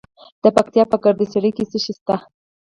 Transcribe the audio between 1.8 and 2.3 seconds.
شی شته؟